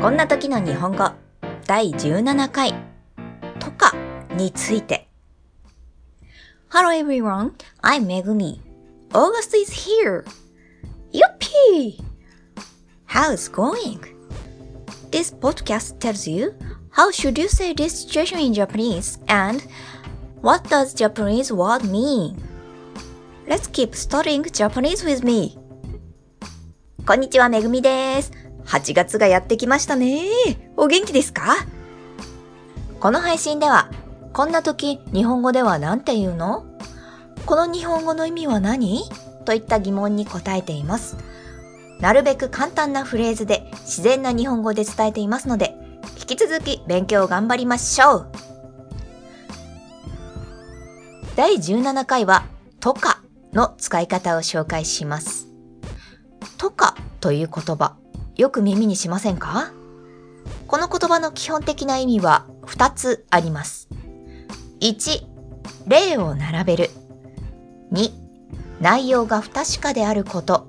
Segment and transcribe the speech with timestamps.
[0.00, 1.10] こんな時の日本語
[1.66, 2.72] 第17回
[3.58, 3.94] とか
[4.34, 5.10] について
[6.70, 8.60] Hello everyone, I'm Megumi.
[9.12, 10.24] August is here.
[11.12, 12.02] Yuppie!
[13.08, 14.00] How's going?
[15.10, 16.54] This podcast tells you
[16.92, 19.62] how should you say this situation in Japanese and
[20.40, 22.42] what does Japanese word mean?
[23.46, 25.58] Let's keep studying Japanese with me.
[27.06, 28.49] こんにちは、めぐみです。
[28.66, 30.24] 8月がやってきましたね。
[30.76, 31.66] お元気ですか？
[33.00, 33.90] この配信では、
[34.32, 36.66] こんな時、日本語では何て言うの？
[37.46, 39.02] この日本語の意味は何？
[39.44, 41.16] といった疑問に答えています。
[41.98, 45.74] なるべく簡単なフレーズで自然な日本語で伝えていますので、
[46.18, 48.30] 引き続き勉強を頑張りましょう
[51.36, 52.44] 第17回は、
[52.80, 55.48] とかの使い方を紹介します。
[56.56, 57.96] とかという言葉、
[58.40, 59.70] よく耳にしませんか？
[60.66, 63.90] この言葉の基本的な意味は2つあります。
[64.80, 65.26] 1、
[65.86, 66.90] 例を並べる。
[67.92, 68.10] 2、
[68.80, 70.68] 内容が不確かであること。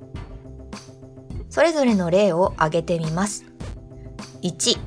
[1.50, 3.46] それぞれの例を挙げてみます。
[4.42, 4.78] 1、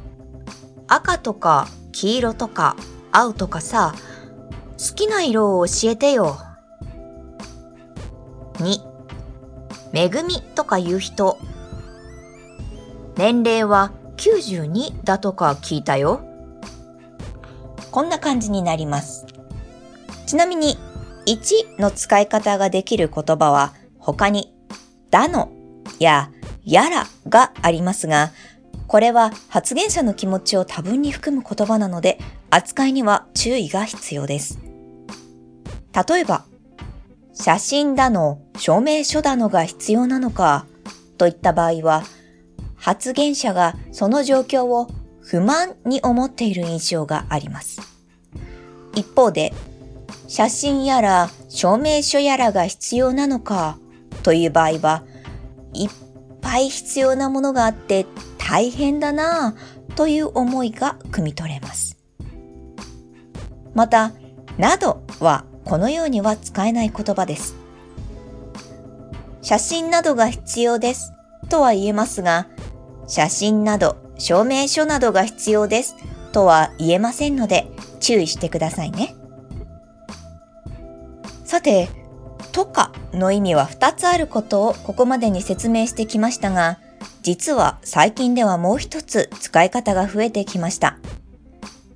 [0.87, 2.77] 赤とか黄色とか
[3.13, 3.95] 青とかさ、
[4.73, 6.37] 好きな色を教えてよ。
[8.57, 8.79] 2、
[9.95, 11.39] めぐみとかいう人。
[13.17, 16.21] 年齢は92だとか聞いたよ。
[17.91, 19.27] こんな感じになります。
[20.27, 20.77] ちなみに、
[21.27, 24.53] 1の使い方ができる言葉は他に、
[25.11, 25.53] だの
[25.99, 26.31] や
[26.65, 28.31] やらがありますが、
[28.87, 32.19] これは発言者の気持ちを多分に含む言葉なので、
[32.51, 34.59] 扱いには注意が必要です。
[36.09, 36.45] 例えば、
[37.33, 40.67] 写真だの、証明書だのが必要なのか、
[41.19, 42.03] といった場合は、
[42.85, 44.91] 発言者がその状況を
[45.23, 47.81] 不満に思っている印象があります。
[48.95, 49.55] 一方で、
[50.29, 53.79] 写真やら証明書やらが必要なのか、
[54.23, 55.03] という場合は、
[55.73, 55.91] いっ
[56.43, 58.05] ぱい必要なものがあって
[58.37, 61.97] 大変だなぁという思いが汲み取れます。
[63.73, 64.13] また、
[64.59, 67.57] などはこのようには使えない言葉です。
[69.41, 71.15] 写真などが必要です
[71.49, 72.47] とは言えますが、
[73.07, 75.97] 写真など証明書などが必要です
[76.33, 77.69] とは言えませんので
[78.01, 79.15] 注意してくださいね。
[81.45, 81.89] さて、
[82.53, 86.79] とかの意味は2つあることをここまでに説明してきましたが、
[87.23, 90.99] 実は最近ではもう一つ使い方が増えてきました。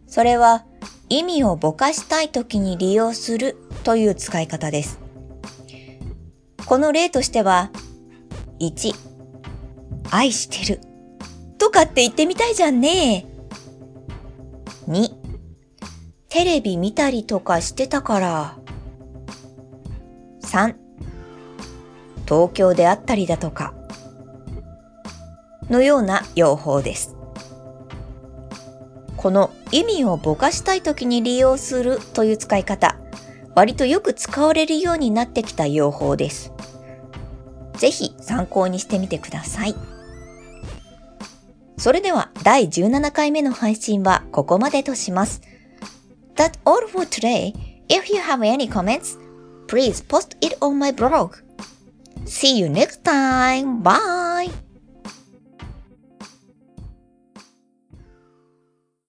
[0.06, 0.64] それは
[1.08, 4.98] 意味をぼかしたい時に利用するという使い方です。
[6.66, 7.70] この例としては、
[8.60, 8.94] 1、
[10.10, 10.80] 愛してる
[11.58, 13.26] とかって言ってみたいじゃんね。
[14.88, 15.08] 2、
[16.28, 18.58] テレビ見たりとかしてたから。
[20.42, 20.74] 3、
[22.26, 23.74] 東京であったりだとか。
[25.68, 27.14] のような用法です。
[29.16, 32.96] この意味をぼかしたい時に利用するという使い方、
[33.54, 36.52] 割とよく使われるようになってきた用法です。
[37.74, 39.74] ぜひ参考にしてみてください。
[41.78, 45.40] それでは第17回目の配信はここまでとします。
[46.34, 47.54] That's all for today.
[47.88, 49.18] If you have any comments,
[49.68, 51.36] please post it on my blog.
[52.26, 53.82] See you next time.
[53.82, 54.67] Bye!